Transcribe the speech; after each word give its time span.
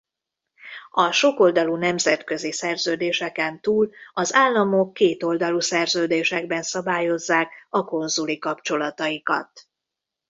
A 0.91 1.11
sokoldalú 1.11 1.75
nemzetközi 1.75 2.51
szerződéseken 2.51 3.61
túl 3.61 3.89
az 4.13 4.33
államok 4.33 4.93
kétoldalú 4.93 5.59
szerződésekben 5.59 6.61
szabályozzák 6.63 7.67
a 7.69 7.85
konzuli 7.85 8.37
kapcsolataikat. 8.37 9.67